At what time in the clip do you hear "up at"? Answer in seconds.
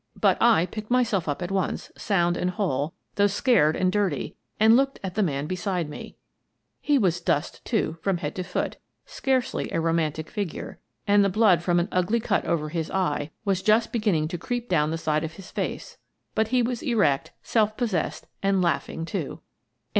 1.29-1.51